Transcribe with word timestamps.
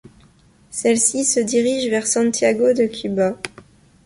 Celle-ci 0.71 1.23
se 1.23 1.39
dirige 1.39 1.85
vers 1.91 2.07
Santiago 2.07 2.73
de 2.73 2.87
Cuba. 2.87 3.35